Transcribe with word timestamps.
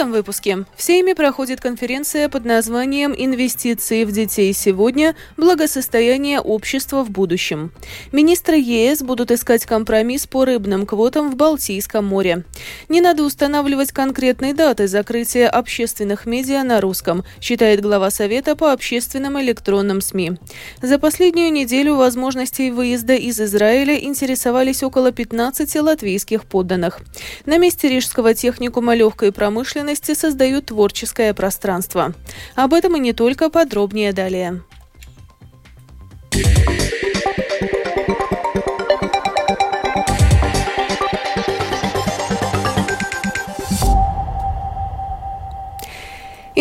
этом 0.00 0.12
выпуске 0.12 0.64
в 0.74 0.82
Сейме 0.82 1.14
проходит 1.14 1.60
конференция 1.60 2.30
под 2.30 2.46
названием 2.46 3.14
«Инвестиции 3.14 4.04
в 4.04 4.12
детей 4.12 4.50
сегодня. 4.54 5.14
Благосостояние 5.36 6.40
общества 6.40 7.04
в 7.04 7.10
будущем». 7.10 7.70
Министры 8.10 8.56
ЕС 8.56 9.02
будут 9.02 9.30
искать 9.30 9.66
компромисс 9.66 10.26
по 10.26 10.46
рыбным 10.46 10.86
квотам 10.86 11.30
в 11.30 11.36
Балтийском 11.36 12.06
море. 12.06 12.44
Не 12.88 13.02
надо 13.02 13.24
устанавливать 13.24 13.92
конкретные 13.92 14.54
даты 14.54 14.88
закрытия 14.88 15.50
общественных 15.50 16.24
медиа 16.24 16.62
на 16.62 16.80
русском, 16.80 17.22
считает 17.42 17.82
глава 17.82 18.10
Совета 18.10 18.56
по 18.56 18.72
общественным 18.72 19.38
электронным 19.38 20.00
СМИ. 20.00 20.38
За 20.80 20.98
последнюю 20.98 21.52
неделю 21.52 21.96
возможностей 21.96 22.70
выезда 22.70 23.16
из 23.16 23.38
Израиля 23.38 23.98
интересовались 23.98 24.82
около 24.82 25.12
15 25.12 25.76
латвийских 25.76 26.46
подданных. 26.46 27.00
На 27.44 27.58
месте 27.58 27.90
Рижского 27.90 28.32
техникума 28.32 28.94
легкой 28.94 29.30
промышленности 29.30 29.89
создают 30.14 30.66
творческое 30.66 31.34
пространство. 31.34 32.14
Об 32.54 32.72
этом 32.74 32.96
и 32.96 33.00
не 33.00 33.12
только 33.12 33.50
подробнее 33.50 34.12
далее. 34.12 34.62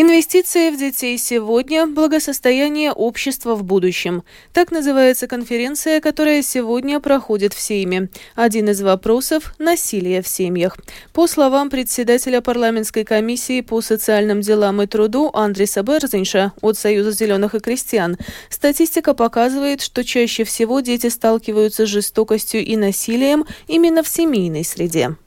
Инвестиции 0.02 0.70
в 0.70 0.80
детей 0.80 1.18
сегодня– 1.18 1.86
благосостояние 1.88 2.94
общества 2.94 3.54
в 3.54 3.66
будущем. 3.66 4.24
Так 4.54 4.72
называется 4.72 5.28
конференция, 5.28 6.00
которая 6.00 6.42
сегодня 6.42 7.02
проходит 7.02 7.54
в 7.54 7.60
Сейме. 7.60 8.08
Один 8.34 8.70
из 8.70 8.82
вопросов– 8.82 9.54
насилие 9.60 10.22
в 10.22 10.28
семьях. 10.30 10.78
По 11.12 11.28
словам 11.28 11.70
председателя 11.70 12.40
парламентской 12.40 13.04
комиссии 13.04 13.60
по 13.60 13.82
социальным 13.82 14.40
делам 14.40 14.82
и 14.82 14.88
труду 14.88 15.32
Андреса 15.34 15.84
Берзинша 15.84 16.54
от 16.62 16.78
Союза 16.78 17.12
зеленых 17.12 17.54
и 17.56 17.60
крестьян, 17.60 18.18
статистика 18.50 19.14
показывает, 19.14 19.82
что 19.82 20.06
чаще 20.06 20.46
всего 20.46 20.80
дети 20.80 21.08
сталкиваются 21.08 21.86
с 21.86 21.90
жестокостью 21.90 22.64
и 22.64 22.78
насилием 22.78 23.46
именно 23.68 24.02
в 24.02 24.08
семейной 24.08 24.64
среде. 24.64 25.18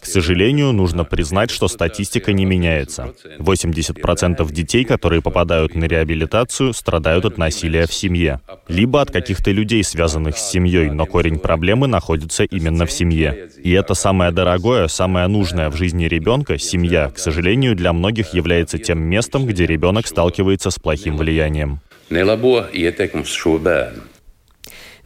К 0.00 0.06
сожалению, 0.06 0.70
нужно 0.70 1.04
признать, 1.04 1.50
что 1.50 1.66
статистика 1.66 2.32
не 2.32 2.44
меняется. 2.44 3.12
80% 3.40 4.52
детей, 4.52 4.84
которые 4.84 5.20
попадают 5.20 5.74
на 5.74 5.86
реабилитацию, 5.86 6.72
страдают 6.72 7.24
от 7.24 7.38
насилия 7.38 7.88
в 7.88 7.92
семье. 7.92 8.40
Либо 8.68 9.00
от 9.00 9.10
каких-то 9.10 9.50
людей, 9.50 9.82
связанных 9.82 10.38
с 10.38 10.48
семьей, 10.48 10.90
но 10.90 11.06
корень 11.06 11.40
проблемы 11.40 11.88
находится 11.88 12.44
именно 12.44 12.86
в 12.86 12.92
семье. 12.92 13.50
И 13.60 13.72
это 13.72 13.94
самое 13.94 14.30
дорогое, 14.30 14.86
самое 14.86 15.26
нужное 15.26 15.70
в 15.70 15.76
жизни 15.76 16.04
ребенка, 16.04 16.56
семья, 16.56 17.10
к 17.10 17.18
сожалению, 17.18 17.74
для 17.74 17.92
многих 17.92 18.32
является 18.32 18.78
тем 18.78 19.00
местом, 19.00 19.44
где 19.46 19.66
ребенок 19.66 20.06
сталкивается 20.06 20.70
с 20.70 20.78
плохим 20.78 21.16
влиянием. 21.16 21.80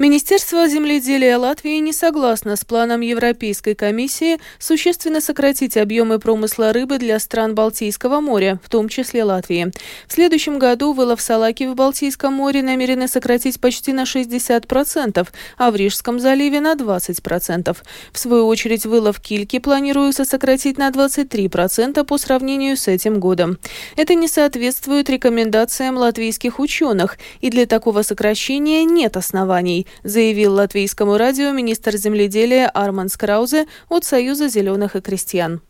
Министерство 0.01 0.67
земледелия 0.67 1.37
Латвии 1.37 1.77
не 1.77 1.93
согласно 1.93 2.57
с 2.57 2.65
планом 2.65 3.03
Европейской 3.03 3.75
комиссии 3.75 4.39
существенно 4.59 5.21
сократить 5.21 5.77
объемы 5.77 6.19
промысла 6.19 6.73
рыбы 6.73 6.97
для 6.97 7.19
стран 7.19 7.55
Балтийского 7.55 8.21
моря, 8.21 8.59
в 8.65 8.71
том 8.71 8.89
числе 8.89 9.25
Латвии. 9.25 9.71
В 10.09 10.13
следующем 10.15 10.59
году 10.59 10.95
вылов 10.95 11.21
салаки 11.21 11.67
в 11.67 11.75
Балтийском 11.75 12.33
море 12.33 12.63
намерены 12.63 13.09
сократить 13.09 13.61
почти 13.61 13.93
на 13.93 14.05
60%, 14.05 15.29
а 15.59 15.71
в 15.71 15.77
Рижском 15.77 16.19
заливе 16.19 16.61
на 16.61 16.77
20%. 16.77 17.77
В 18.11 18.19
свою 18.19 18.47
очередь 18.47 18.87
вылов 18.87 19.21
кильки 19.21 19.59
планируется 19.59 20.25
сократить 20.25 20.79
на 20.79 20.89
23% 20.89 22.05
по 22.05 22.17
сравнению 22.17 22.79
с 22.79 22.89
этим 22.89 23.21
годом. 23.21 23.59
Это 23.97 24.15
не 24.15 24.29
соответствует 24.29 25.11
рекомендациям 25.11 25.99
латвийских 25.99 26.59
ученых, 26.59 27.19
и 27.43 27.51
для 27.51 27.67
такого 27.67 28.01
сокращения 28.01 28.85
нет 28.85 29.19
оснований 29.19 29.87
заявил 30.05 30.55
латвийскому 30.55 31.17
радио 31.17 31.53
министр 31.53 31.97
земледелия 31.97 32.69
Арман 32.69 33.09
Скраузе 33.09 33.67
от 33.89 34.05
Союза 34.05 34.49
зеленых 34.49 34.97
и 34.97 35.01
крестьян. 35.01 35.61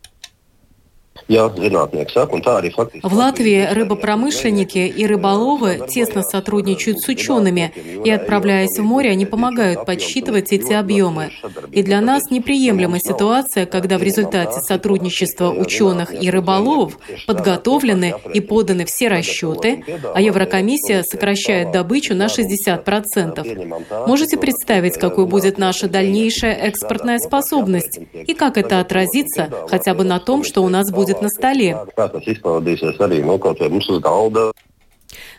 В 3.03 3.13
Латвии 3.13 3.67
рыбопромышленники 3.71 4.79
и 4.79 5.05
рыболовы 5.05 5.87
тесно 5.89 6.23
сотрудничают 6.23 6.99
с 6.99 7.07
учеными, 7.07 7.71
и, 8.03 8.09
отправляясь 8.09 8.77
в 8.77 8.83
море, 8.83 9.11
они 9.11 9.25
помогают 9.25 9.85
подсчитывать 9.85 10.51
эти 10.51 10.73
объемы. 10.73 11.31
И 11.71 11.83
для 11.83 12.01
нас 12.01 12.29
неприемлема 12.29 12.99
ситуация, 12.99 13.65
когда 13.65 13.97
в 13.97 14.03
результате 14.03 14.59
сотрудничества 14.61 15.49
ученых 15.51 16.13
и 16.13 16.29
рыболовов 16.29 16.97
подготовлены 17.27 18.13
и 18.33 18.41
поданы 18.41 18.85
все 18.85 19.07
расчеты, 19.07 19.83
а 20.13 20.21
Еврокомиссия 20.21 21.03
сокращает 21.03 21.71
добычу 21.71 22.15
на 22.15 22.27
60%. 22.27 24.07
Можете 24.07 24.37
представить, 24.37 24.97
какой 24.97 25.25
будет 25.25 25.57
наша 25.57 25.87
дальнейшая 25.87 26.53
экспортная 26.55 27.19
способность 27.19 27.99
и 28.13 28.33
как 28.33 28.57
это 28.57 28.79
отразится 28.79 29.49
хотя 29.69 29.93
бы 29.93 30.03
на 30.03 30.19
том, 30.19 30.43
что 30.43 30.61
у 30.63 30.69
нас 30.69 30.91
будет 30.91 31.10
на 31.19 31.29
столе. 31.29 31.77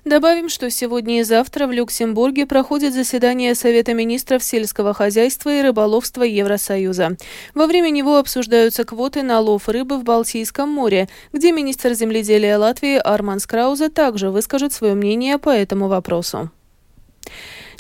Добавим, 0.04 0.48
что 0.48 0.68
сегодня 0.68 1.20
и 1.20 1.22
завтра 1.22 1.68
в 1.68 1.72
Люксембурге 1.72 2.46
проходит 2.46 2.92
заседание 2.92 3.54
Совета 3.54 3.94
министров 3.94 4.42
сельского 4.42 4.94
хозяйства 4.94 5.54
и 5.54 5.62
рыболовства 5.62 6.24
Евросоюза. 6.24 7.16
Во 7.54 7.66
время 7.66 7.90
него 7.90 8.18
обсуждаются 8.18 8.84
квоты 8.84 9.22
на 9.22 9.38
лов 9.38 9.68
рыбы 9.68 9.98
в 9.98 10.04
Балтийском 10.04 10.68
море, 10.68 11.08
где 11.32 11.52
министр 11.52 11.94
земледелия 11.94 12.58
Латвии 12.58 12.96
Арман 12.96 13.38
Скрауза 13.38 13.90
также 13.90 14.30
выскажет 14.30 14.72
свое 14.72 14.94
мнение 14.94 15.38
по 15.38 15.50
этому 15.50 15.86
вопросу. 15.86 16.50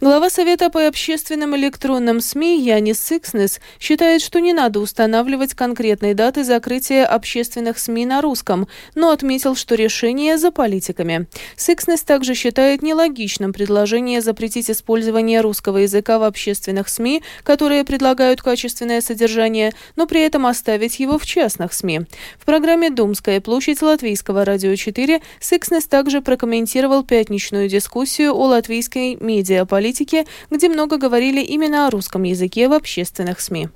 Глава 0.02 0.30
Совета 0.30 0.68
по 0.68 0.88
общественным 0.88 1.54
электронным 1.54 2.20
СМИ 2.20 2.60
Янис 2.60 3.00
Сикснес 3.00 3.60
считает, 3.78 4.20
что 4.20 4.40
не 4.40 4.52
надо 4.52 4.80
устанавливать 4.80 5.54
конкретные 5.54 6.12
даты 6.14 6.42
закрытия 6.42 7.06
общественных 7.06 7.78
СМИ 7.78 8.06
на 8.06 8.20
русском, 8.20 8.66
но 8.96 9.12
отметил, 9.12 9.54
что 9.54 9.76
решение 9.76 10.38
за 10.38 10.50
политиками. 10.50 11.28
Сикснес 11.54 12.00
также 12.00 12.34
считает 12.34 12.82
нелогичным 12.82 13.52
предложение 13.52 14.22
запретить 14.22 14.72
использование 14.72 15.40
русского 15.40 15.78
языка 15.78 16.18
в 16.18 16.24
общественных 16.24 16.88
СМИ, 16.88 17.22
которые 17.44 17.84
предлагают 17.84 18.42
качественное 18.42 19.02
содержание, 19.02 19.72
но 19.94 20.08
при 20.08 20.22
этом 20.22 20.46
оставить 20.46 20.98
его 20.98 21.16
в 21.16 21.24
частных 21.26 21.72
СМИ. 21.72 22.00
В 22.40 22.44
программе 22.44 22.90
«Думская 22.90 23.40
площадь» 23.40 23.80
Латвийского 23.80 24.44
радио 24.44 24.74
4 24.74 25.22
Сикснес 25.38 25.84
также 25.84 26.20
прокомментировал 26.22 27.04
пятничную 27.04 27.68
дискуссию 27.68 28.34
о 28.34 28.46
латвийской 28.46 29.14
медиаполитике 29.20 29.91
политики, 29.92 30.26
где 30.50 30.68
много 30.68 30.96
говорили 30.96 31.40
именно 31.40 31.86
о 31.86 31.90
русском 31.90 32.22
языке 32.22 32.68
в 32.68 32.72
общественных 32.72 33.40
СМИ. 33.40 33.68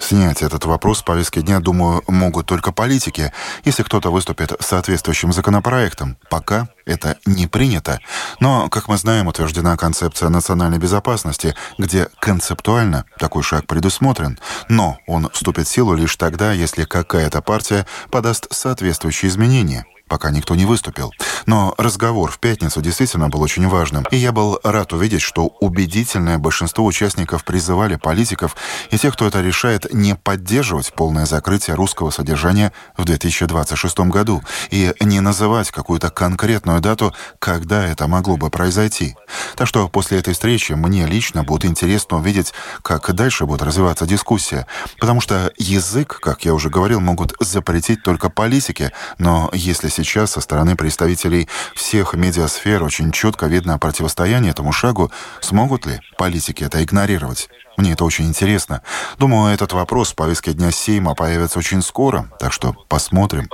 Снять 0.00 0.42
этот 0.42 0.64
вопрос 0.64 0.98
с 0.98 1.02
повестки 1.02 1.40
дня, 1.40 1.60
думаю, 1.60 2.02
могут 2.08 2.46
только 2.46 2.72
политики, 2.72 3.32
если 3.64 3.84
кто-то 3.84 4.10
выступит 4.10 4.52
с 4.60 4.66
соответствующим 4.66 5.32
законопроектом. 5.32 6.16
Пока 6.28 6.68
это 6.86 7.16
не 7.24 7.46
принято. 7.46 8.00
Но, 8.40 8.68
как 8.68 8.88
мы 8.88 8.98
знаем, 8.98 9.28
утверждена 9.28 9.76
концепция 9.76 10.28
национальной 10.28 10.78
безопасности, 10.78 11.54
где 11.78 12.08
концептуально 12.18 13.04
такой 13.18 13.44
шаг 13.44 13.66
предусмотрен. 13.68 14.40
Но 14.68 14.98
он 15.06 15.30
вступит 15.30 15.68
в 15.68 15.70
силу 15.70 15.94
лишь 15.94 16.16
тогда, 16.16 16.52
если 16.52 16.82
какая-то 16.82 17.40
партия 17.42 17.86
подаст 18.10 18.52
соответствующие 18.52 19.28
изменения 19.28 19.86
пока 20.10 20.30
никто 20.32 20.56
не 20.56 20.66
выступил. 20.66 21.12
Но 21.46 21.72
разговор 21.78 22.30
в 22.32 22.40
пятницу 22.40 22.82
действительно 22.82 23.28
был 23.28 23.40
очень 23.40 23.66
важным. 23.68 24.04
И 24.10 24.16
я 24.16 24.32
был 24.32 24.58
рад 24.64 24.92
увидеть, 24.92 25.22
что 25.22 25.46
убедительное 25.60 26.36
большинство 26.36 26.84
участников 26.84 27.44
призывали 27.44 27.94
политиков 27.94 28.56
и 28.90 28.98
тех, 28.98 29.14
кто 29.14 29.26
это 29.26 29.40
решает, 29.40 29.94
не 29.94 30.16
поддерживать 30.16 30.92
полное 30.92 31.26
закрытие 31.26 31.76
русского 31.76 32.10
содержания 32.10 32.72
в 32.96 33.04
2026 33.04 34.00
году 34.00 34.42
и 34.70 34.92
не 35.00 35.20
называть 35.20 35.70
какую-то 35.70 36.10
конкретную 36.10 36.80
дату, 36.80 37.14
когда 37.38 37.86
это 37.86 38.08
могло 38.08 38.36
бы 38.36 38.50
произойти. 38.50 39.14
Так 39.54 39.68
что 39.68 39.88
после 39.88 40.18
этой 40.18 40.34
встречи 40.34 40.72
мне 40.72 41.06
лично 41.06 41.44
будет 41.44 41.64
интересно 41.64 42.18
увидеть, 42.18 42.52
как 42.82 43.14
дальше 43.14 43.46
будет 43.46 43.62
развиваться 43.62 44.06
дискуссия. 44.06 44.66
Потому 44.98 45.20
что 45.20 45.52
язык, 45.56 46.18
как 46.20 46.44
я 46.44 46.52
уже 46.52 46.68
говорил, 46.68 46.98
могут 47.00 47.34
запретить 47.38 48.02
только 48.02 48.28
политики, 48.28 48.90
но 49.18 49.50
если 49.52 49.88
сейчас 50.04 50.32
со 50.32 50.40
стороны 50.40 50.76
представителей 50.76 51.48
всех 51.74 52.14
медиасфер 52.14 52.82
очень 52.82 53.12
четко 53.12 53.46
видно 53.46 53.78
противостояние 53.78 54.52
этому 54.52 54.72
шагу, 54.72 55.10
смогут 55.40 55.86
ли 55.86 56.00
политики 56.16 56.64
это 56.64 56.82
игнорировать? 56.82 57.48
Мне 57.76 57.92
это 57.92 58.04
очень 58.04 58.26
интересно. 58.26 58.82
Думаю, 59.18 59.54
этот 59.54 59.72
вопрос 59.72 60.12
в 60.12 60.16
повестке 60.16 60.52
дня 60.52 60.70
Сейма 60.70 61.14
появится 61.14 61.58
очень 61.58 61.82
скоро, 61.82 62.28
так 62.38 62.52
что 62.52 62.74
посмотрим. 62.88 63.48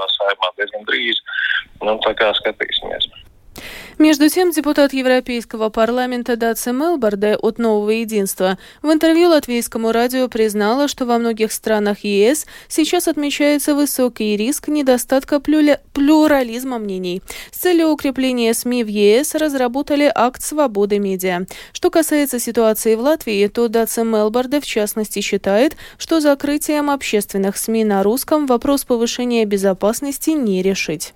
Между 3.98 4.28
тем, 4.28 4.50
депутат 4.50 4.92
Европейского 4.92 5.70
парламента 5.70 6.36
Даци 6.36 6.70
Мелборде 6.70 7.36
от 7.36 7.58
«Нового 7.58 7.90
единства» 7.90 8.58
в 8.82 8.92
интервью 8.92 9.30
латвийскому 9.30 9.90
радио 9.90 10.28
признала, 10.28 10.86
что 10.86 11.06
во 11.06 11.16
многих 11.16 11.50
странах 11.50 12.04
ЕС 12.04 12.46
сейчас 12.68 13.08
отмечается 13.08 13.74
высокий 13.74 14.36
риск 14.36 14.68
недостатка 14.68 15.40
плюля... 15.40 15.80
плюрализма 15.94 16.78
мнений. 16.78 17.22
С 17.50 17.58
целью 17.58 17.88
укрепления 17.88 18.52
СМИ 18.52 18.84
в 18.84 18.88
ЕС 18.88 19.34
разработали 19.34 20.12
акт 20.14 20.42
свободы 20.42 20.98
медиа. 20.98 21.46
Что 21.72 21.88
касается 21.90 22.38
ситуации 22.38 22.96
в 22.96 23.00
Латвии, 23.00 23.46
то 23.46 23.68
Даци 23.68 24.04
Мелборде 24.04 24.60
в 24.60 24.66
частности 24.66 25.20
считает, 25.20 25.76
что 25.96 26.20
закрытием 26.20 26.90
общественных 26.90 27.56
СМИ 27.56 27.84
на 27.84 28.02
русском 28.02 28.46
вопрос 28.46 28.84
повышения 28.84 29.46
безопасности 29.46 30.30
не 30.30 30.62
решить. 30.62 31.14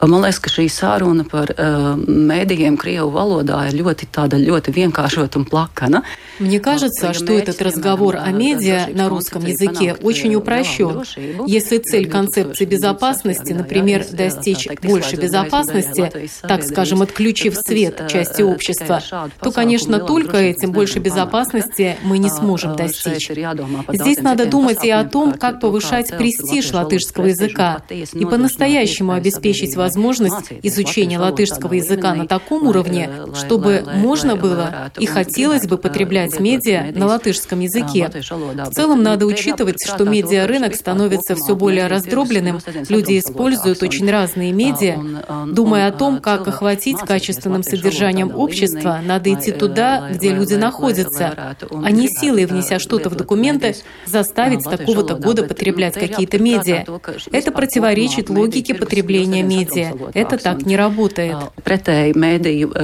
Man 0.00 0.22
liekas, 0.24 0.38
ka 0.40 0.48
šī 0.48 0.64
sāruna 0.72 1.26
par 1.28 1.50
uh, 1.52 1.92
mēdījiem 2.00 2.78
Крievu 2.80 3.10
валода 3.12 3.58
ir 3.68 3.76
ļoti 3.82 4.06
tāda 4.08 4.38
ļoti 4.40 4.72
vienkāršota 4.72 5.36
un 5.36 5.44
plakana. 5.44 6.00
Мне 6.38 6.58
кажется, 6.58 7.12
что 7.12 7.34
этот 7.34 7.60
разговор 7.60 8.16
о 8.16 8.30
медиа 8.30 8.88
на 8.94 9.10
русском 9.10 9.44
языке 9.44 9.94
очень 10.02 10.34
упрощен. 10.34 11.04
Если 11.46 11.76
цель 11.76 12.08
концепции 12.08 12.64
безопасности, 12.64 13.52
например, 13.52 14.06
достичь 14.10 14.66
большей 14.82 15.18
безопасности, 15.18 16.10
так 16.40 16.62
скажем, 16.62 17.02
отключив 17.02 17.56
свет 17.56 18.08
части 18.08 18.40
общества, 18.40 19.02
то, 19.42 19.52
конечно, 19.52 19.98
только 19.98 20.38
этим 20.38 20.72
больше 20.72 20.98
безопасности 20.98 21.98
мы 22.02 22.16
не 22.16 22.30
сможем 22.30 22.74
достичь. 22.74 23.30
Здесь 23.92 24.20
надо 24.22 24.46
думать 24.46 24.82
и 24.82 24.90
о 24.90 25.04
том, 25.04 25.34
как 25.34 25.60
повышать 25.60 26.08
престиж 26.16 26.72
латышского 26.72 27.26
языка 27.26 27.82
и 27.90 28.24
по-настоящему 28.24 29.12
обеспечить 29.12 29.76
возможность 29.76 29.89
возможность 29.90 30.52
изучения 30.62 31.18
латышского 31.18 31.74
языка 31.74 32.14
на 32.14 32.26
таком 32.26 32.66
уровне, 32.68 33.10
чтобы 33.34 33.84
можно 33.94 34.36
было 34.36 34.90
и 34.98 35.06
хотелось 35.06 35.66
бы 35.66 35.78
потреблять 35.78 36.38
медиа 36.38 36.92
на 36.94 37.06
латышском 37.06 37.60
языке. 37.60 38.10
В 38.10 38.70
целом 38.70 39.02
надо 39.02 39.26
учитывать, 39.26 39.84
что 39.84 40.04
медиарынок 40.04 40.74
становится 40.76 41.34
все 41.34 41.56
более 41.56 41.88
раздробленным, 41.88 42.60
люди 42.88 43.18
используют 43.18 43.82
очень 43.82 44.08
разные 44.10 44.52
медиа. 44.52 44.96
Думая 45.46 45.88
о 45.88 45.92
том, 45.92 46.20
как 46.20 46.46
охватить 46.46 46.98
качественным 46.98 47.62
содержанием 47.62 48.34
общества, 48.34 49.00
надо 49.04 49.32
идти 49.34 49.50
туда, 49.52 50.10
где 50.12 50.32
люди 50.32 50.54
находятся, 50.54 51.56
а 51.70 51.90
не 51.90 52.08
силой, 52.08 52.46
внеся 52.46 52.78
что-то 52.78 53.10
в 53.10 53.16
документы, 53.16 53.74
заставить 54.06 54.62
такого-то 54.64 55.16
года 55.16 55.42
потреблять 55.42 55.94
какие-то 55.94 56.38
медиа. 56.38 56.84
Это 57.32 57.50
противоречит 57.50 58.30
логике 58.30 58.74
потребления 58.74 59.42
медиа 59.42 59.79
медиа. 59.88 60.10
Это 60.14 60.38
так 60.38 60.66
не 60.66 60.76
работает. 60.76 61.36
Pretēji 61.64 62.12
mēdīju 62.14 62.74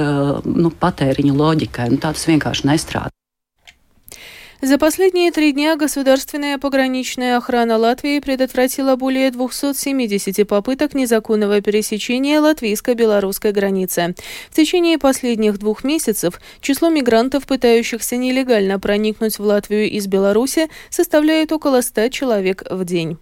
nu, 0.45 0.71
patēriņu 0.71 1.37
loģikai, 1.37 1.91
nu, 1.93 2.01
tāds 2.01 2.25
vienkārši 2.27 2.67
nestrādā. 2.71 3.13
За 4.59 4.79
последние 4.79 5.31
три 5.31 5.51
дня 5.51 5.75
государственная 5.75 6.57
пограничная 6.57 7.37
охрана 7.37 7.77
Латвии 7.77 8.19
предотвратила 8.19 8.95
более 8.95 9.29
270 9.29 10.47
попыток 10.47 10.95
незаконного 10.95 11.61
пересечения 11.61 12.41
латвийско-белорусской 12.41 13.51
границы. 13.51 14.15
В 14.49 14.55
течение 14.55 14.97
последних 14.97 15.59
двух 15.59 15.83
месяцев 15.83 16.41
число 16.59 16.89
мигрантов, 16.89 17.45
пытающихся 17.45 18.17
нелегально 18.17 18.79
проникнуть 18.79 19.37
в 19.37 19.43
Латвию 19.43 19.91
из 19.91 20.07
Беларуси, 20.07 20.69
составляет 20.89 21.51
около 21.51 21.81
100 21.81 22.09
человек 22.09 22.63
в 22.67 22.83
день. 22.83 23.19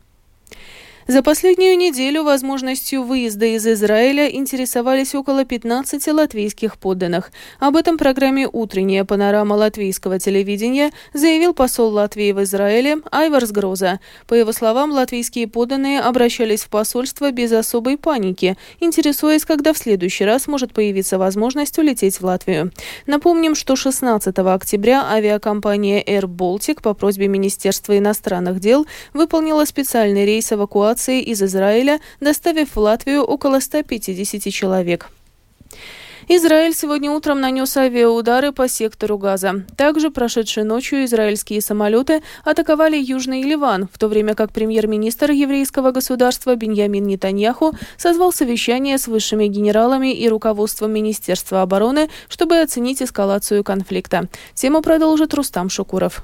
За 1.07 1.21
последнюю 1.21 1.77
неделю 1.77 2.23
возможностью 2.23 3.03
выезда 3.03 3.45
из 3.45 3.67
Израиля 3.67 4.27
интересовались 4.27 5.13
около 5.13 5.45
15 5.45 6.07
латвийских 6.07 6.79
подданных. 6.79 7.31
Об 7.59 7.75
этом 7.75 7.99
программе 7.99 8.49
«Утренняя 8.51 9.05
панорама 9.05 9.53
латвийского 9.53 10.17
телевидения» 10.17 10.89
заявил 11.13 11.53
посол 11.53 11.91
Латвии 11.91 12.31
в 12.31 12.41
Израиле 12.41 12.97
Айварс 13.11 13.51
Гроза. 13.51 13.99
По 14.25 14.33
его 14.33 14.51
словам, 14.51 14.91
латвийские 14.91 15.47
подданные 15.47 16.01
обращались 16.01 16.63
в 16.63 16.69
посольство 16.69 17.31
без 17.31 17.51
особой 17.51 17.99
паники, 17.99 18.57
интересуясь, 18.79 19.45
когда 19.45 19.73
в 19.73 19.77
следующий 19.77 20.25
раз 20.25 20.47
может 20.47 20.73
появиться 20.73 21.19
возможность 21.19 21.77
улететь 21.77 22.19
в 22.19 22.25
Латвию. 22.25 22.71
Напомним, 23.05 23.53
что 23.53 23.75
16 23.75 24.39
октября 24.39 25.05
авиакомпания 25.07 26.01
Air 26.01 26.23
Baltic 26.23 26.81
по 26.81 26.95
просьбе 26.95 27.27
Министерства 27.27 27.95
иностранных 27.95 28.59
дел 28.59 28.87
выполнила 29.13 29.65
специальный 29.65 30.25
рейс 30.25 30.51
эвакуации 30.51 30.94
эвакуации 30.95 31.21
из 31.21 31.41
Израиля, 31.41 31.99
доставив 32.19 32.75
в 32.75 32.79
Латвию 32.79 33.23
около 33.23 33.59
150 33.59 34.53
человек. 34.53 35.09
Израиль 36.27 36.73
сегодня 36.73 37.11
утром 37.11 37.39
нанес 37.39 37.77
авиаудары 37.77 38.51
по 38.51 38.67
сектору 38.67 39.19
Газа. 39.19 39.63
Также 39.77 40.09
прошедшей 40.09 40.63
ночью 40.63 41.05
израильские 41.05 41.61
самолеты 41.61 42.23
атаковали 42.43 42.97
Южный 42.97 43.43
Ливан, 43.43 43.87
в 43.93 43.99
то 43.99 44.07
время 44.07 44.33
как 44.33 44.51
премьер-министр 44.51 45.31
еврейского 45.31 45.91
государства 45.91 46.55
Беньямин 46.55 47.05
Нетаньяху 47.05 47.73
созвал 47.97 48.33
совещание 48.33 48.97
с 48.97 49.07
высшими 49.07 49.45
генералами 49.45 50.13
и 50.13 50.27
руководством 50.27 50.93
Министерства 50.93 51.61
обороны, 51.61 52.09
чтобы 52.27 52.59
оценить 52.59 53.03
эскалацию 53.03 53.63
конфликта. 53.63 54.27
Тему 54.55 54.81
продолжит 54.81 55.31
Рустам 55.35 55.69
Шукуров. 55.69 56.23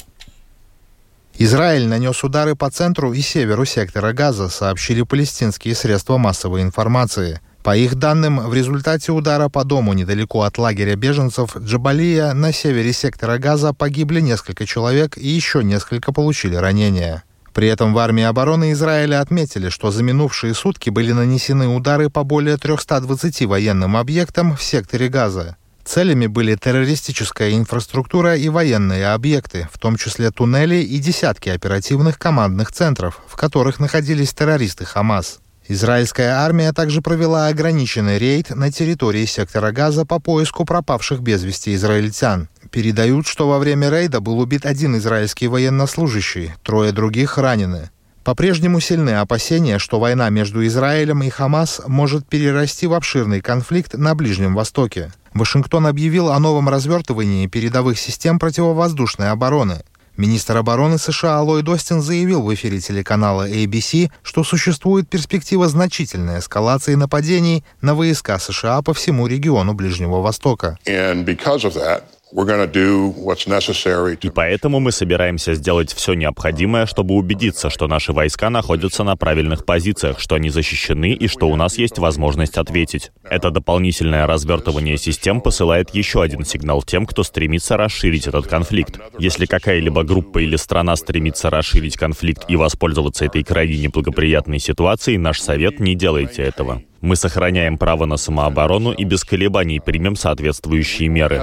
Израиль 1.43 1.87
нанес 1.87 2.23
удары 2.23 2.55
по 2.55 2.69
центру 2.69 3.13
и 3.13 3.21
северу 3.21 3.65
сектора 3.65 4.13
Газа, 4.13 4.47
сообщили 4.47 5.01
палестинские 5.01 5.73
средства 5.73 6.19
массовой 6.19 6.61
информации. 6.61 7.41
По 7.63 7.75
их 7.75 7.95
данным, 7.95 8.47
в 8.47 8.53
результате 8.53 9.11
удара 9.11 9.49
по 9.49 9.63
дому 9.63 9.93
недалеко 9.93 10.43
от 10.43 10.59
лагеря 10.59 10.95
беженцев 10.95 11.57
Джабалия 11.57 12.33
на 12.33 12.53
севере 12.53 12.93
сектора 12.93 13.39
Газа 13.39 13.73
погибли 13.73 14.21
несколько 14.21 14.67
человек 14.67 15.17
и 15.17 15.27
еще 15.27 15.63
несколько 15.63 16.11
получили 16.11 16.55
ранения. 16.55 17.23
При 17.53 17.67
этом 17.67 17.95
в 17.95 17.97
армии 17.97 18.23
обороны 18.23 18.71
Израиля 18.73 19.19
отметили, 19.19 19.69
что 19.69 19.89
за 19.89 20.03
минувшие 20.03 20.53
сутки 20.53 20.91
были 20.91 21.11
нанесены 21.11 21.67
удары 21.67 22.11
по 22.11 22.23
более 22.23 22.57
320 22.57 23.47
военным 23.47 23.97
объектам 23.97 24.55
в 24.55 24.61
секторе 24.61 25.07
Газа. 25.07 25.57
Целями 25.83 26.27
были 26.27 26.55
террористическая 26.55 27.53
инфраструктура 27.53 28.35
и 28.35 28.49
военные 28.49 29.07
объекты, 29.07 29.67
в 29.71 29.77
том 29.77 29.95
числе 29.97 30.31
туннели 30.31 30.75
и 30.75 30.99
десятки 30.99 31.49
оперативных 31.49 32.19
командных 32.19 32.71
центров, 32.71 33.19
в 33.27 33.35
которых 33.35 33.79
находились 33.79 34.33
террористы 34.33 34.85
Хамас. 34.85 35.39
Израильская 35.67 36.31
армия 36.31 36.73
также 36.73 37.01
провела 37.01 37.47
ограниченный 37.47 38.17
рейд 38.17 38.49
на 38.49 38.71
территории 38.71 39.25
сектора 39.25 39.71
Газа 39.71 40.05
по 40.05 40.19
поиску 40.19 40.65
пропавших 40.65 41.21
без 41.21 41.43
вести 41.43 41.75
израильтян. 41.75 42.49
Передают, 42.71 43.27
что 43.27 43.47
во 43.47 43.59
время 43.59 43.89
рейда 43.89 44.19
был 44.19 44.39
убит 44.39 44.65
один 44.65 44.97
израильский 44.97 45.47
военнослужащий, 45.47 46.53
трое 46.63 46.91
других 46.91 47.37
ранены. 47.37 47.89
По-прежнему 48.23 48.79
сильны 48.79 49.11
опасения, 49.11 49.79
что 49.79 49.99
война 49.99 50.29
между 50.29 50.65
Израилем 50.65 51.23
и 51.23 51.29
Хамас 51.29 51.81
может 51.87 52.27
перерасти 52.27 52.85
в 52.85 52.93
обширный 52.93 53.41
конфликт 53.41 53.95
на 53.95 54.13
Ближнем 54.13 54.53
Востоке. 54.53 55.11
Вашингтон 55.33 55.87
объявил 55.87 56.29
о 56.29 56.39
новом 56.39 56.69
развертывании 56.69 57.47
передовых 57.47 57.97
систем 57.97 58.37
противовоздушной 58.37 59.31
обороны. 59.31 59.81
Министр 60.17 60.57
обороны 60.57 60.99
США 60.99 61.41
Ллойд 61.41 61.67
Остин 61.69 62.01
заявил 62.01 62.43
в 62.43 62.53
эфире 62.53 62.79
телеканала 62.79 63.49
ABC, 63.49 64.11
что 64.21 64.43
существует 64.43 65.09
перспектива 65.09 65.67
значительной 65.67 66.39
эскалации 66.39 66.93
нападений 66.95 67.63
на 67.81 67.95
войска 67.95 68.37
США 68.37 68.83
по 68.83 68.93
всему 68.93 69.25
региону 69.25 69.73
Ближнего 69.73 70.21
Востока. 70.21 70.77
И 74.25 74.29
поэтому 74.29 74.79
мы 74.79 74.91
собираемся 74.91 75.53
сделать 75.53 75.93
все 75.93 76.13
необходимое, 76.13 76.85
чтобы 76.85 77.15
убедиться, 77.15 77.69
что 77.69 77.87
наши 77.87 78.13
войска 78.13 78.49
находятся 78.49 79.03
на 79.03 79.15
правильных 79.15 79.65
позициях, 79.65 80.19
что 80.19 80.35
они 80.35 80.49
защищены 80.49 81.11
и 81.11 81.27
что 81.27 81.49
у 81.49 81.55
нас 81.55 81.77
есть 81.77 81.97
возможность 81.97 82.57
ответить. 82.57 83.11
Это 83.23 83.51
дополнительное 83.51 84.27
развертывание 84.27 84.97
систем 84.97 85.41
посылает 85.41 85.93
еще 85.93 86.21
один 86.21 86.45
сигнал 86.45 86.81
тем, 86.83 87.05
кто 87.05 87.23
стремится 87.23 87.77
расширить 87.77 88.27
этот 88.27 88.47
конфликт. 88.47 88.99
Если 89.19 89.45
какая-либо 89.45 90.03
группа 90.03 90.39
или 90.39 90.55
страна 90.55 90.95
стремится 90.95 91.49
расширить 91.49 91.97
конфликт 91.97 92.45
и 92.47 92.55
воспользоваться 92.55 93.25
этой 93.25 93.43
крайне 93.43 93.77
неблагоприятной 93.77 94.59
ситуацией, 94.59 95.17
наш 95.17 95.39
совет 95.41 95.79
не 95.79 95.95
делайте 95.95 96.43
этого. 96.43 96.81
Мы 97.01 97.15
сохраняем 97.15 97.77
право 97.77 98.05
на 98.05 98.17
самооборону 98.17 98.91
и 98.91 99.03
без 99.03 99.23
колебаний 99.23 99.79
примем 99.79 100.15
соответствующие 100.15 101.09
меры. 101.09 101.37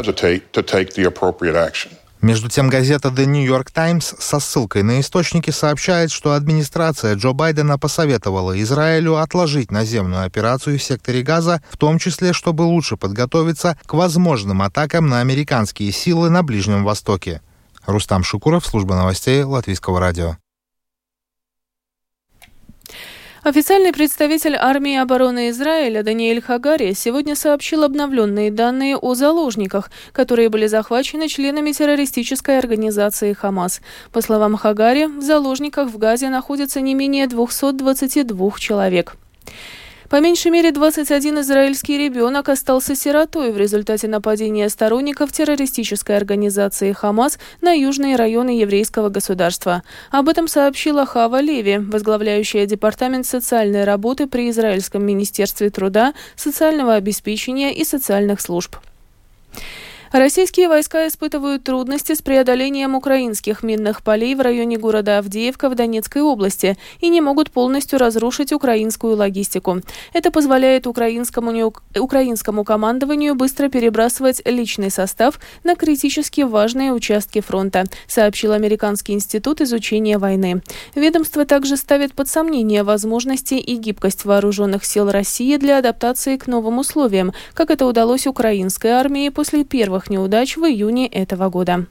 Между 2.20 2.48
тем, 2.48 2.68
газета 2.68 3.08
The 3.08 3.26
New 3.26 3.44
York 3.44 3.70
Times 3.70 4.14
со 4.18 4.40
ссылкой 4.40 4.82
на 4.82 5.00
источники 5.00 5.50
сообщает, 5.50 6.10
что 6.10 6.32
администрация 6.32 7.14
Джо 7.14 7.32
Байдена 7.32 7.78
посоветовала 7.78 8.60
Израилю 8.60 9.16
отложить 9.16 9.70
наземную 9.70 10.24
операцию 10.24 10.78
в 10.78 10.82
секторе 10.82 11.22
Газа, 11.22 11.62
в 11.70 11.76
том 11.76 11.98
числе, 11.98 12.32
чтобы 12.32 12.62
лучше 12.62 12.96
подготовиться 12.96 13.78
к 13.86 13.94
возможным 13.94 14.62
атакам 14.62 15.06
на 15.06 15.20
американские 15.20 15.92
силы 15.92 16.28
на 16.28 16.42
Ближнем 16.42 16.82
Востоке. 16.82 17.40
Рустам 17.86 18.24
Шукуров, 18.24 18.66
служба 18.66 18.96
новостей 18.96 19.44
Латвийского 19.44 20.00
радио. 20.00 20.36
Официальный 23.44 23.92
представитель 23.92 24.56
армии 24.56 24.96
обороны 24.96 25.50
Израиля 25.50 26.02
Даниэль 26.02 26.42
Хагари 26.42 26.92
сегодня 26.92 27.36
сообщил 27.36 27.84
обновленные 27.84 28.50
данные 28.50 28.96
о 28.96 29.14
заложниках, 29.14 29.92
которые 30.12 30.48
были 30.48 30.66
захвачены 30.66 31.28
членами 31.28 31.70
террористической 31.70 32.58
организации 32.58 33.32
«Хамас». 33.34 33.80
По 34.12 34.22
словам 34.22 34.56
Хагари, 34.56 35.04
в 35.06 35.22
заложниках 35.22 35.88
в 35.88 35.98
Газе 35.98 36.30
находится 36.30 36.80
не 36.80 36.94
менее 36.94 37.28
222 37.28 38.50
человек. 38.58 39.14
По 40.08 40.20
меньшей 40.20 40.50
мере 40.50 40.72
21 40.72 41.40
израильский 41.40 41.98
ребенок 41.98 42.48
остался 42.48 42.96
сиротой 42.96 43.52
в 43.52 43.58
результате 43.58 44.08
нападения 44.08 44.70
сторонников 44.70 45.32
террористической 45.32 46.16
организации 46.16 46.92
«Хамас» 46.92 47.38
на 47.60 47.72
южные 47.72 48.16
районы 48.16 48.58
еврейского 48.58 49.10
государства. 49.10 49.82
Об 50.10 50.30
этом 50.30 50.48
сообщила 50.48 51.04
Хава 51.04 51.42
Леви, 51.42 51.76
возглавляющая 51.76 52.64
Департамент 52.64 53.26
социальной 53.26 53.84
работы 53.84 54.26
при 54.26 54.48
Израильском 54.48 55.04
министерстве 55.04 55.68
труда, 55.68 56.14
социального 56.36 56.94
обеспечения 56.94 57.74
и 57.74 57.84
социальных 57.84 58.40
служб. 58.40 58.76
Российские 60.12 60.68
войска 60.68 61.06
испытывают 61.06 61.64
трудности 61.64 62.14
с 62.14 62.22
преодолением 62.22 62.94
украинских 62.94 63.62
минных 63.62 64.02
полей 64.02 64.34
в 64.34 64.40
районе 64.40 64.78
города 64.78 65.18
Авдеевка 65.18 65.68
в 65.68 65.74
Донецкой 65.74 66.22
области 66.22 66.78
и 67.00 67.08
не 67.08 67.20
могут 67.20 67.50
полностью 67.50 67.98
разрушить 67.98 68.52
украинскую 68.52 69.16
логистику. 69.16 69.82
Это 70.14 70.30
позволяет 70.30 70.86
украинскому, 70.86 71.74
украинскому 71.94 72.64
командованию 72.64 73.34
быстро 73.34 73.68
перебрасывать 73.68 74.40
личный 74.46 74.90
состав 74.90 75.38
на 75.62 75.74
критически 75.74 76.40
важные 76.40 76.92
участки 76.92 77.40
фронта, 77.40 77.84
сообщил 78.06 78.52
Американский 78.52 79.12
институт 79.12 79.60
изучения 79.60 80.16
войны. 80.16 80.62
Ведомство 80.94 81.44
также 81.44 81.76
ставит 81.76 82.14
под 82.14 82.28
сомнение 82.28 82.82
возможности 82.82 83.54
и 83.54 83.76
гибкость 83.76 84.24
вооруженных 84.24 84.86
сил 84.86 85.10
России 85.10 85.58
для 85.58 85.78
адаптации 85.78 86.38
к 86.38 86.46
новым 86.46 86.78
условиям, 86.78 87.34
как 87.52 87.70
это 87.70 87.84
удалось 87.84 88.26
украинской 88.26 88.92
армии 88.92 89.28
после 89.28 89.64
первых 89.64 89.97
первых 89.98 90.10
неудач 90.10 90.56
в 90.56 90.64
июне 90.64 91.08
этого 91.08 91.48
года. 91.48 91.86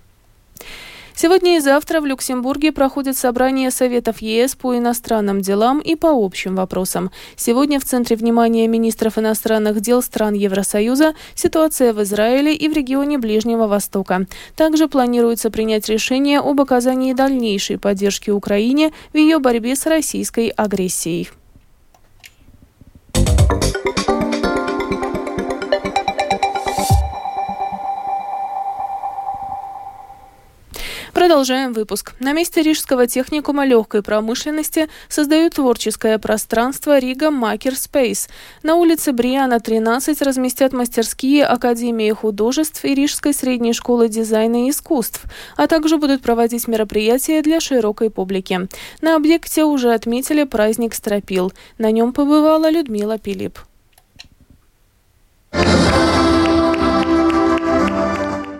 Сегодня 1.15 1.57
и 1.57 1.59
завтра 1.59 1.99
в 1.99 2.05
Люксембурге 2.05 2.71
проходит 2.71 3.17
собрание 3.17 3.71
Советов 3.71 4.21
ЕС 4.21 4.55
по 4.55 4.77
иностранным 4.77 5.41
делам 5.41 5.79
и 5.79 5.95
по 5.95 6.09
общим 6.09 6.55
вопросам. 6.55 7.09
Сегодня 7.35 7.79
в 7.79 7.83
центре 7.83 8.15
внимания 8.15 8.67
министров 8.67 9.17
иностранных 9.17 9.81
дел 9.81 10.03
стран 10.03 10.35
Евросоюза 10.35 11.15
ситуация 11.33 11.91
в 11.91 12.03
Израиле 12.03 12.53
и 12.53 12.69
в 12.69 12.73
регионе 12.73 13.17
Ближнего 13.17 13.65
Востока. 13.67 14.27
Также 14.55 14.87
планируется 14.87 15.49
принять 15.49 15.89
решение 15.89 16.39
об 16.39 16.61
оказании 16.61 17.13
дальнейшей 17.13 17.79
поддержки 17.79 18.29
Украине 18.29 18.93
в 19.11 19.17
ее 19.17 19.39
борьбе 19.39 19.75
с 19.75 19.87
российской 19.87 20.49
агрессией. 20.49 21.29
Продолжаем 31.27 31.73
выпуск. 31.73 32.13
На 32.21 32.31
месте 32.31 32.61
Рижского 32.61 33.05
техникума 33.05 33.65
легкой 33.65 34.01
промышленности 34.01 34.87
создают 35.09 35.55
творческое 35.55 36.17
пространство 36.19 36.99
Рига 36.99 37.31
Макер 37.31 37.75
Спейс. 37.75 38.29
На 38.63 38.75
улице 38.75 39.11
Бриана 39.11 39.59
13 39.59 40.21
разместят 40.21 40.71
мастерские 40.71 41.43
Академии 41.45 42.13
художеств 42.13 42.85
и 42.85 42.95
Рижской 42.95 43.33
средней 43.33 43.73
школы 43.73 44.07
дизайна 44.07 44.67
и 44.67 44.69
искусств, 44.69 45.25
а 45.57 45.67
также 45.67 45.97
будут 45.97 46.21
проводить 46.21 46.65
мероприятия 46.69 47.41
для 47.41 47.59
широкой 47.59 48.09
публики. 48.09 48.69
На 49.01 49.17
объекте 49.17 49.65
уже 49.65 49.93
отметили 49.93 50.45
праздник 50.45 50.93
Стропил. 50.93 51.51
На 51.77 51.91
нем 51.91 52.13
побывала 52.13 52.69
Людмила 52.69 53.17
Пилип. 53.17 53.59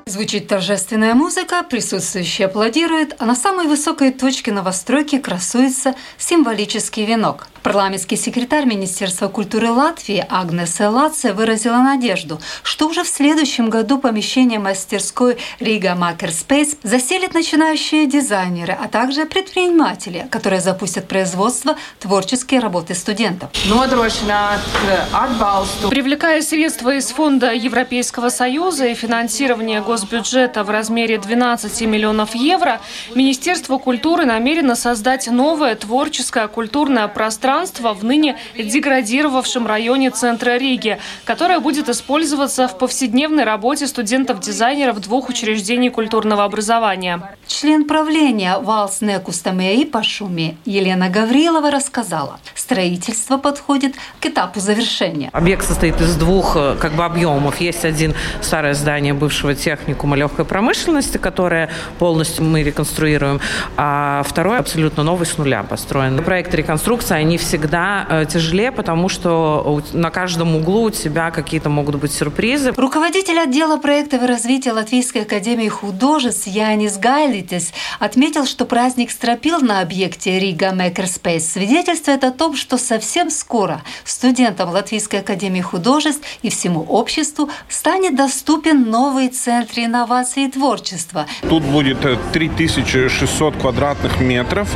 Звучит 0.07 0.47
торжественная 0.47 1.15
музыка, 1.15 1.63
присутствующие 1.69 2.45
аплодируют, 2.45 3.15
а 3.19 3.25
на 3.25 3.35
самой 3.35 3.67
высокой 3.67 4.11
точке 4.11 4.53
новостройки 4.53 5.17
красуется 5.17 5.95
символический 6.17 7.03
венок. 7.03 7.49
Парламентский 7.61 8.15
секретарь 8.15 8.65
Министерства 8.65 9.27
культуры 9.27 9.69
Латвии 9.69 10.25
Агнес 10.29 10.79
Лаце 10.79 11.33
выразила 11.33 11.79
надежду, 11.79 12.39
что 12.63 12.87
уже 12.87 13.03
в 13.03 13.09
следующем 13.09 13.69
году 13.69 13.97
помещение 13.97 14.57
мастерской 14.57 15.37
Рига 15.59 15.93
Макерспейс 15.95 16.77
заселят 16.83 17.33
начинающие 17.33 18.07
дизайнеры, 18.07 18.71
а 18.71 18.87
также 18.87 19.25
предприниматели, 19.25 20.27
которые 20.31 20.61
запустят 20.61 21.09
производство 21.09 21.75
творческие 21.99 22.61
работы 22.61 22.95
студентов. 22.95 23.49
Привлекая 25.89 26.41
средства 26.41 26.95
из 26.95 27.07
Фонда 27.07 27.51
Европейского 27.51 28.29
Союза 28.29 28.85
и 28.85 28.93
финансирование 28.93 29.81
госбюджета 29.97 30.63
в 30.63 30.69
размере 30.69 31.17
12 31.17 31.81
миллионов 31.87 32.35
евро, 32.35 32.79
Министерство 33.15 33.79
культуры 33.79 34.25
намерено 34.25 34.75
создать 34.75 35.27
новое 35.27 35.73
творческое 35.73 36.47
культурное 36.47 37.07
пространство 37.07 37.93
в 37.93 38.03
ныне 38.03 38.37
деградировавшем 38.55 39.65
районе 39.65 40.11
центра 40.11 40.57
Риги, 40.57 40.99
которое 41.25 41.59
будет 41.59 41.89
использоваться 41.89 42.67
в 42.67 42.77
повседневной 42.77 43.43
работе 43.43 43.87
студентов-дизайнеров 43.87 45.01
двух 45.01 45.29
учреждений 45.29 45.89
культурного 45.89 46.43
образования. 46.43 47.35
Член 47.47 47.85
правления 47.85 48.59
Валсне 48.59 49.19
Кустамеи 49.19 49.83
Пашуми 49.83 50.57
Елена 50.65 51.09
Гаврилова 51.09 51.71
рассказала, 51.71 52.39
строительство 52.53 53.37
подходит 53.37 53.95
к 54.19 54.27
этапу 54.27 54.59
завершения. 54.59 55.31
Объект 55.33 55.65
состоит 55.65 55.99
из 56.01 56.15
двух 56.17 56.55
э, 56.55 56.75
как 56.79 56.93
бы 56.93 57.03
объемов. 57.03 57.59
Есть 57.59 57.83
один 57.83 58.13
старое 58.41 58.75
здание 58.75 59.15
бывшего 59.15 59.55
техникума 59.87 60.17
легкой 60.17 60.43
промышленности, 60.43 61.17
которое 61.17 61.69
полностью 61.97 62.43
мы 62.43 62.61
реконструируем, 62.61 63.39
а 63.77 64.21
второй 64.27 64.57
абсолютно 64.57 65.01
новый 65.03 65.25
с 65.25 65.37
нуля 65.37 65.63
построен. 65.63 66.21
Проекты 66.21 66.57
реконструкции, 66.57 67.15
они 67.15 67.37
всегда 67.37 68.05
э, 68.09 68.25
тяжелее, 68.25 68.73
потому 68.73 69.07
что 69.07 69.81
на 69.93 70.09
каждом 70.09 70.57
углу 70.57 70.83
у 70.83 70.89
тебя 70.89 71.31
какие-то 71.31 71.69
могут 71.69 71.95
быть 71.95 72.11
сюрпризы. 72.11 72.73
Руководитель 72.75 73.39
отдела 73.39 73.77
проектов 73.77 74.23
и 74.23 74.25
развития 74.25 74.73
Латвийской 74.73 75.19
академии 75.19 75.69
художеств 75.69 76.47
Янис 76.47 76.97
Гайлитис 76.97 77.71
отметил, 77.99 78.45
что 78.45 78.65
праздник 78.65 79.09
стропил 79.09 79.61
на 79.61 79.79
объекте 79.79 80.37
Рига 80.37 80.73
Макерспейс 80.73 81.53
свидетельствует 81.53 82.25
о 82.25 82.31
том, 82.31 82.57
что 82.57 82.77
совсем 82.77 83.29
скоро 83.29 83.81
студентам 84.03 84.69
Латвийской 84.71 85.21
академии 85.21 85.61
художеств 85.61 86.23
и 86.41 86.49
всему 86.49 86.81
обществу 86.81 87.49
станет 87.69 88.17
доступен 88.17 88.89
новый 88.89 89.29
центр 89.29 89.76
инноваций 89.85 90.45
и 90.45 90.51
творчества. 90.51 91.25
Тут 91.49 91.63
будет 91.63 91.97
3600 92.33 93.55
э, 93.55 93.59
квадратных 93.59 94.19
метров, 94.19 94.69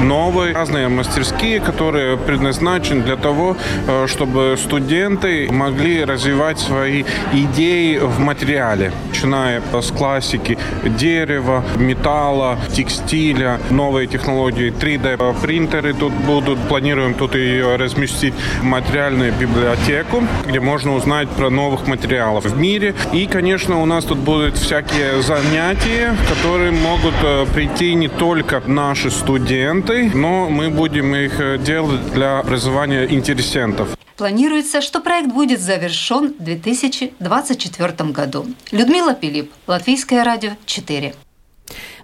новые 0.00 0.54
разные 0.54 0.88
мастерские, 0.88 1.60
которые 1.60 2.16
предназначен 2.16 3.02
для 3.02 3.16
того, 3.16 3.56
э, 3.86 4.06
чтобы 4.06 4.56
студенты 4.58 5.48
могли 5.50 6.04
развивать 6.04 6.58
свои 6.58 7.04
идеи 7.32 7.98
в 7.98 8.18
материале, 8.20 8.92
начиная 9.08 9.62
с 9.72 9.90
классики 9.90 10.58
дерева, 10.84 11.64
металла, 11.76 12.58
текстиля, 12.72 13.60
новые 13.70 14.06
технологии, 14.06 14.72
3D-принтеры 14.72 15.94
тут 15.94 16.12
будут. 16.12 16.58
Планируем 16.68 17.14
тут 17.14 17.34
ее 17.34 17.76
разместить 17.76 18.34
материальную 18.62 19.32
библиотеку, 19.32 20.22
где 20.46 20.60
можно 20.60 20.94
узнать 20.94 21.28
про 21.28 21.50
новых 21.50 21.86
материалов 21.86 22.44
в 22.44 22.58
мире. 22.58 22.94
И, 23.12 23.26
конечно, 23.26 23.82
у 23.82 23.86
нас 23.86 24.04
тут 24.04 24.18
будут 24.18 24.47
всякие 24.56 25.22
занятия, 25.22 26.16
которые 26.28 26.70
могут 26.70 27.14
э, 27.22 27.46
прийти 27.52 27.94
не 27.94 28.08
только 28.08 28.60
наши 28.66 29.10
студенты, 29.10 30.10
но 30.14 30.48
мы 30.48 30.70
будем 30.70 31.14
их 31.14 31.40
э, 31.40 31.58
делать 31.58 32.12
для 32.12 32.38
образования 32.38 33.06
интересентов. 33.06 33.88
Планируется, 34.16 34.80
что 34.80 35.00
проект 35.00 35.32
будет 35.32 35.60
завершен 35.60 36.34
в 36.38 36.42
2024 36.42 38.10
году. 38.10 38.46
Людмила 38.72 39.14
Пилип, 39.14 39.52
Латвийское 39.66 40.24
радио 40.24 40.50
4. 40.66 41.14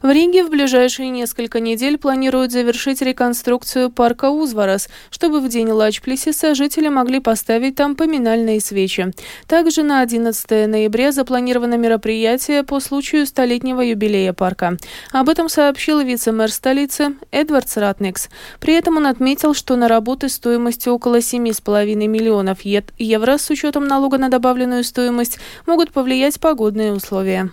В 0.04 0.10
Риге 0.10 0.44
в 0.44 0.50
ближайшие 0.50 1.08
несколько 1.08 1.60
недель 1.60 1.96
планируют 1.96 2.52
завершить 2.52 3.00
реконструкцию 3.00 3.88
парка 3.88 4.28
Узварас, 4.28 4.90
чтобы 5.08 5.40
в 5.40 5.48
день 5.48 5.70
Лачплесиса 5.70 6.54
жители 6.54 6.88
могли 6.88 7.20
поставить 7.20 7.76
там 7.76 7.96
поминальные 7.96 8.60
свечи. 8.60 9.14
Также 9.46 9.82
на 9.82 10.02
11 10.02 10.68
ноября 10.68 11.10
запланировано 11.10 11.78
мероприятие 11.78 12.64
по 12.64 12.80
случаю 12.80 13.24
столетнего 13.24 13.80
юбилея 13.80 14.34
парка. 14.34 14.76
Об 15.10 15.30
этом 15.30 15.48
сообщил 15.48 16.00
вице-мэр 16.00 16.52
столицы 16.52 17.14
Эдвард 17.30 17.74
Ратникс. 17.74 18.28
При 18.60 18.74
этом 18.74 18.98
он 18.98 19.06
отметил, 19.06 19.54
что 19.54 19.74
на 19.74 19.88
работы 19.88 20.28
стоимостью 20.28 20.92
около 20.92 21.20
7,5 21.20 21.94
миллионов 21.94 22.58
евро 22.60 23.38
с 23.38 23.48
учетом 23.48 23.86
налога 23.86 24.18
на 24.18 24.28
добавленную 24.28 24.84
стоимость 24.84 25.38
могут 25.64 25.92
повлиять 25.92 26.38
погодные 26.38 26.92
условия. 26.92 27.50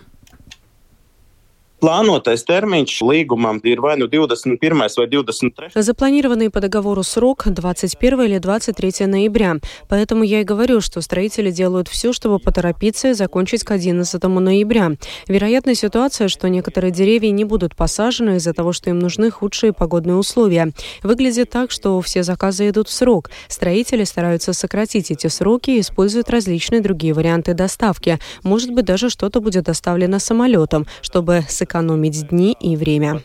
Plānotais 1.82 2.44
termiņš 2.46 3.00
līgumam 3.02 3.56
ir 3.66 3.80
vai 3.82 3.96
nu 3.98 4.06
21. 4.06 4.54
vai 4.78 5.06
23. 5.10 5.70
Запланированный 5.74 6.48
по 6.48 6.60
договору 6.60 7.02
срок 7.02 7.42
21 7.48 8.20
или 8.20 8.38
23 8.38 9.06
ноября. 9.06 9.56
Поэтому 9.88 10.22
я 10.22 10.42
и 10.42 10.44
говорю, 10.44 10.80
что 10.80 11.00
строители 11.00 11.50
делают 11.50 11.88
все, 11.88 12.12
чтобы 12.12 12.38
поторопиться 12.38 13.08
и 13.08 13.14
закончить 13.14 13.64
к 13.64 13.72
11 13.72 14.22
ноября. 14.22 14.92
Вероятна 15.26 15.74
ситуация, 15.74 16.28
что 16.28 16.48
некоторые 16.48 16.92
деревья 16.92 17.32
не 17.32 17.42
будут 17.42 17.74
посажены 17.74 18.36
из-за 18.36 18.54
того, 18.54 18.72
что 18.72 18.90
им 18.90 19.00
нужны 19.00 19.32
худшие 19.32 19.72
погодные 19.72 20.14
условия. 20.14 20.70
Выглядит 21.02 21.50
так, 21.50 21.72
что 21.72 22.00
все 22.00 22.22
заказы 22.22 22.68
идут 22.68 22.90
в 22.90 22.92
срок. 22.92 23.28
Строители 23.48 24.04
стараются 24.04 24.52
сократить 24.52 25.10
эти 25.10 25.26
сроки 25.26 25.70
и 25.70 25.80
используют 25.80 26.30
различные 26.30 26.80
другие 26.80 27.12
варианты 27.12 27.54
доставки. 27.54 28.20
Может 28.44 28.70
быть, 28.70 28.84
даже 28.84 29.10
что-то 29.10 29.40
будет 29.40 29.64
доставлено 29.64 30.20
самолетом, 30.20 30.86
чтобы 31.00 31.44
сэкономить 31.72 32.28
дни 32.28 32.56
и 32.60 32.76
время. 32.76 33.20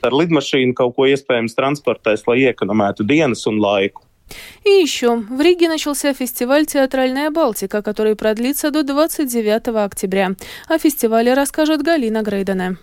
И 4.65 4.69
еще. 4.69 5.15
В 5.17 5.39
Риге 5.39 5.69
начался 5.69 6.13
фестиваль 6.13 6.65
«Театральная 6.65 7.31
Балтика», 7.31 7.81
который 7.81 8.15
продлится 8.15 8.71
до 8.71 8.83
29 8.83 9.67
октября. 9.85 10.31
О 10.67 10.77
фестивале 10.77 11.33
расскажет 11.33 11.81
Галина 11.81 12.23
Грейдене. 12.23 12.77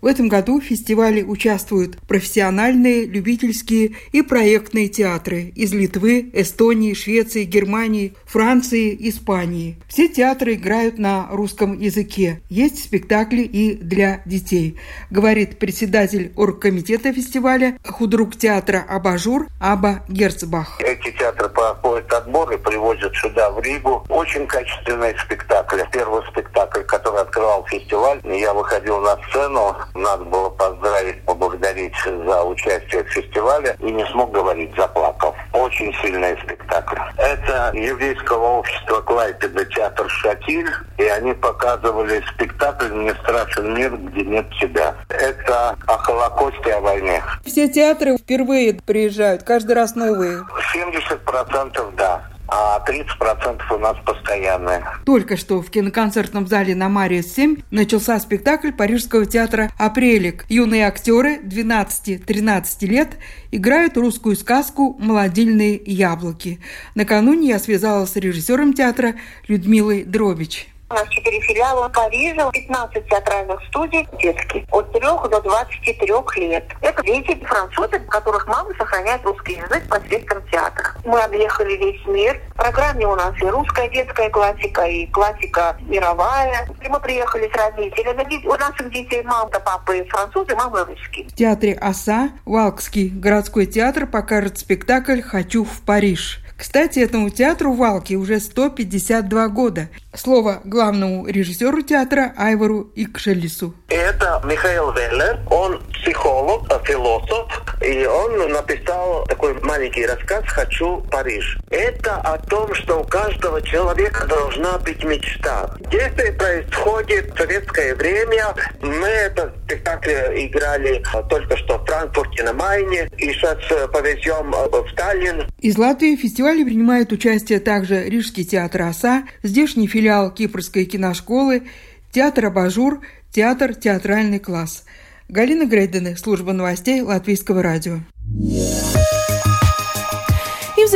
В 0.00 0.06
этом 0.06 0.28
году 0.28 0.60
в 0.60 0.64
фестивале 0.64 1.22
участвуют 1.22 1.98
профессиональные, 2.08 3.04
любительские 3.04 3.96
и 4.12 4.22
проектные 4.22 4.88
театры 4.88 5.52
из 5.54 5.74
Литвы, 5.74 6.30
Эстонии, 6.32 6.94
Швеции, 6.94 7.44
Германии, 7.44 8.14
Франции, 8.24 8.96
Испании. 9.08 9.76
Все 9.88 10.08
театры 10.08 10.54
играют 10.54 10.98
на 10.98 11.28
русском 11.30 11.78
языке. 11.78 12.40
Есть 12.48 12.82
спектакли 12.84 13.42
и 13.42 13.74
для 13.74 14.22
детей, 14.24 14.78
говорит 15.10 15.58
председатель 15.58 16.32
оргкомитета 16.36 17.12
фестиваля, 17.12 17.76
худрук 17.84 18.36
театра 18.36 18.84
«Абажур» 18.88 19.48
Аба 19.60 20.02
Герцбах. 20.08 20.80
Эти 20.80 21.10
театры 21.16 21.48
проходят 21.50 22.10
отбор 22.12 22.50
и 22.52 22.56
привозят 22.56 23.14
сюда, 23.16 23.50
в 23.50 23.60
Ригу. 23.60 24.04
Очень 24.08 24.46
качественные 24.46 25.14
спектакли. 25.18 25.86
Первый 25.92 26.22
спектакль, 26.30 26.82
который 26.82 27.20
открывал 27.20 27.66
фестиваль, 27.66 28.20
я 28.24 28.54
выходил 28.54 28.98
на 29.00 29.16
сцену, 29.28 29.76
надо 29.94 30.24
было 30.24 30.50
поздравить, 30.50 31.22
поблагодарить 31.24 31.94
за 32.04 32.44
участие 32.44 33.04
в 33.04 33.08
фестивале 33.08 33.76
и 33.80 33.90
не 33.90 34.04
смог 34.06 34.32
говорить, 34.32 34.74
заплакал. 34.76 35.34
Очень 35.52 35.94
сильный 36.02 36.36
спектакль. 36.42 36.98
Это 37.16 37.70
еврейского 37.74 38.58
общества 38.58 39.00
Клайпеда 39.00 39.64
театр 39.66 40.08
«Шатиль», 40.08 40.70
и 40.98 41.04
они 41.04 41.32
показывали 41.34 42.22
спектакль 42.34 42.92
«Не 42.92 43.14
страшен 43.14 43.74
мир, 43.74 43.96
где 43.96 44.22
нет 44.22 44.46
тебя». 44.60 44.94
Это 45.08 45.76
о 45.86 45.96
Холокосте, 45.98 46.74
о 46.74 46.80
войне. 46.80 47.22
Все 47.44 47.68
театры 47.68 48.16
впервые 48.16 48.74
приезжают, 48.74 49.42
каждый 49.42 49.72
раз 49.72 49.94
новые. 49.94 50.44
70% 50.74 51.94
да 51.96 52.29
а 52.50 52.84
30% 52.86 53.60
у 53.74 53.78
нас 53.78 53.96
постоянные. 54.04 54.84
Только 55.04 55.36
что 55.36 55.62
в 55.62 55.70
киноконцертном 55.70 56.46
зале 56.46 56.74
на 56.74 56.88
Мария-7 56.88 57.64
начался 57.70 58.18
спектакль 58.18 58.72
Парижского 58.72 59.26
театра 59.26 59.70
«Апрелик». 59.78 60.44
Юные 60.48 60.86
актеры 60.86 61.40
12-13 61.40 62.86
лет 62.86 63.10
играют 63.52 63.96
русскую 63.96 64.36
сказку 64.36 64.96
«Молодильные 64.98 65.80
яблоки». 65.84 66.60
Накануне 66.94 67.48
я 67.50 67.58
связалась 67.58 68.10
с 68.10 68.16
режиссером 68.16 68.72
театра 68.72 69.14
Людмилой 69.46 70.04
Дробич. 70.04 70.69
У 70.90 70.94
нас 70.94 71.08
четыре 71.08 71.40
филиала 71.42 71.88
в 71.88 71.92
Париже, 71.92 72.50
15 72.52 73.08
театральных 73.08 73.60
студий 73.68 74.08
детских, 74.20 74.64
от 74.72 74.90
3 74.90 75.00
до 75.00 75.40
23 75.40 76.48
лет. 76.48 76.64
Это 76.80 77.02
дети 77.04 77.38
французы, 77.44 78.00
которых 78.08 78.44
мамы 78.48 78.74
сохраняют 78.76 79.22
русский 79.24 79.52
язык 79.52 79.88
посредством 79.88 80.42
театра. 80.50 80.96
Мы 81.04 81.20
объехали 81.20 81.76
весь 81.76 82.04
мир. 82.06 82.40
В 82.54 82.56
программе 82.56 83.06
у 83.06 83.14
нас 83.14 83.32
и 83.40 83.44
русская 83.44 83.88
детская 83.88 84.30
классика, 84.30 84.82
и 84.82 85.06
классика 85.06 85.76
мировая. 85.82 86.68
И 86.84 86.88
мы 86.88 86.98
приехали 86.98 87.48
с 87.48 87.56
родителями. 87.56 88.44
У 88.44 88.58
наших 88.58 88.90
детей 88.92 89.22
мама, 89.22 89.48
папы 89.48 90.04
французы, 90.10 90.56
мамы 90.56 90.84
русские. 90.84 91.28
В 91.28 91.34
театре 91.36 91.74
«Оса» 91.74 92.30
Валкский 92.44 93.10
городской 93.10 93.66
театр 93.66 94.08
покажет 94.08 94.58
спектакль 94.58 95.22
«Хочу 95.22 95.64
в 95.64 95.82
Париж». 95.82 96.40
Кстати, 96.60 96.98
этому 96.98 97.30
театру 97.30 97.72
Валки 97.72 98.12
уже 98.12 98.38
152 98.38 99.48
года. 99.48 99.88
Слово 100.14 100.60
главному 100.64 101.26
режиссеру 101.26 101.80
театра 101.80 102.34
Айвару 102.36 102.90
Икшелису. 102.94 103.74
Это 103.88 104.42
Михаил 104.44 104.92
Веллер, 104.92 105.40
он 105.50 105.80
психолог, 105.94 106.68
философ, 106.84 107.46
и 107.80 108.04
он 108.04 108.52
написал 108.52 109.24
такой 109.26 109.54
маленький 109.62 110.04
рассказ 110.04 110.44
«Хочу 110.48 111.02
Париж». 111.10 111.58
Это 111.70 112.16
о 112.16 112.36
том, 112.38 112.74
что 112.74 113.00
у 113.00 113.04
каждого 113.04 113.62
человека 113.62 114.26
должна 114.26 114.78
быть 114.78 115.02
мечта. 115.04 115.74
Действие 115.90 116.32
происходит 116.32 117.32
в 117.32 117.38
советское 117.38 117.94
время. 117.94 118.54
Мы 118.82 119.06
это 119.06 119.54
спектакль 119.64 120.10
играли 120.10 121.02
только 121.28 121.56
что 121.56 121.78
в 121.78 121.86
Франкфурте 121.86 122.42
на 122.42 122.52
Майне, 122.52 123.08
и 123.16 123.32
сейчас 123.32 123.58
повезем 123.92 124.50
в 124.50 124.94
Таллин. 124.94 125.48
Из 125.58 125.78
Латвии 125.78 126.16
в 126.16 126.24
фестивале 126.50 126.64
принимает 126.64 127.12
участие 127.12 127.60
также 127.60 128.08
Рижский 128.08 128.44
театр 128.44 128.82
«Оса», 128.82 129.24
здешний 129.44 129.86
филиал 129.86 130.34
Кипрской 130.34 130.84
киношколы, 130.84 131.62
театр 132.10 132.46
«Абажур», 132.46 133.02
театр 133.30 133.72
«Театральный 133.72 134.40
класс». 134.40 134.84
Галина 135.28 135.66
Грейдены, 135.66 136.16
служба 136.16 136.52
новостей 136.52 137.02
Латвийского 137.02 137.62
радио. 137.62 138.00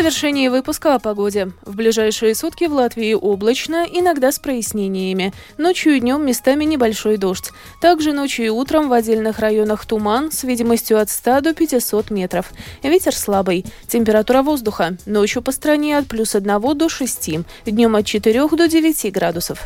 Завершении 0.04 0.48
выпуска 0.48 0.96
о 0.96 0.98
погоде. 0.98 1.52
В 1.62 1.76
ближайшие 1.76 2.34
сутки 2.34 2.64
в 2.64 2.74
Латвии 2.74 3.14
облачно, 3.14 3.86
иногда 3.90 4.32
с 4.32 4.38
прояснениями. 4.38 5.32
Ночью 5.56 5.94
и 5.94 6.00
днем 6.00 6.26
местами 6.26 6.64
небольшой 6.64 7.16
дождь. 7.16 7.52
Также 7.80 8.12
ночью 8.12 8.44
и 8.44 8.48
утром 8.50 8.90
в 8.90 8.92
отдельных 8.92 9.38
районах 9.38 9.86
туман 9.86 10.30
с 10.30 10.44
видимостью 10.44 11.00
от 11.00 11.08
100 11.08 11.40
до 11.40 11.54
500 11.54 12.10
метров. 12.10 12.52
Ветер 12.82 13.16
слабый. 13.16 13.64
Температура 13.88 14.42
воздуха. 14.42 14.98
Ночью 15.06 15.40
по 15.40 15.52
стране 15.52 15.96
от 15.96 16.06
плюс 16.06 16.34
1 16.34 16.76
до 16.76 16.88
6. 16.90 17.30
Днем 17.64 17.96
от 17.96 18.04
4 18.04 18.46
до 18.46 18.68
9 18.68 19.10
градусов. 19.10 19.58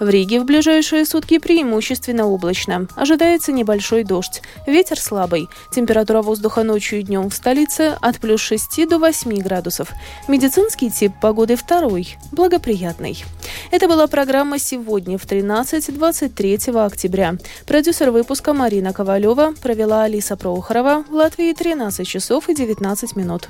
В 0.00 0.08
Риге 0.08 0.40
в 0.40 0.44
ближайшие 0.44 1.06
сутки 1.06 1.38
преимущественно 1.38 2.26
облачно. 2.26 2.88
Ожидается 2.96 3.52
небольшой 3.52 4.02
дождь. 4.02 4.42
Ветер 4.66 4.98
слабый. 4.98 5.48
Температура 5.70 6.20
воздуха 6.20 6.64
ночью 6.64 6.98
и 6.98 7.02
днем 7.04 7.30
в 7.30 7.34
столице 7.34 7.96
от 8.00 8.18
плюс 8.18 8.40
6 8.40 8.88
до 8.88 8.98
8 8.98 9.40
градусов 9.40 9.83
градусов. 9.84 9.94
Медицинский 10.28 10.90
тип 10.90 11.12
погоды 11.20 11.56
второй, 11.56 12.16
благоприятный. 12.32 13.24
Это 13.70 13.88
была 13.88 14.06
программа 14.06 14.58
«Сегодня» 14.58 15.18
в 15.18 15.24
13.23 15.26 16.84
октября. 16.84 17.36
Продюсер 17.66 18.10
выпуска 18.10 18.52
Марина 18.52 18.92
Ковалева 18.92 19.54
провела 19.62 20.04
Алиса 20.04 20.36
Прохорова. 20.36 21.04
В 21.08 21.14
Латвии 21.14 21.52
13 21.52 22.06
часов 22.06 22.48
и 22.48 22.54
19 22.54 23.16
минут. 23.16 23.48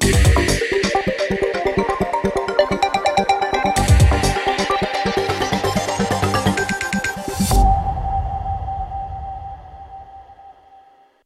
Yeah. 0.00 0.53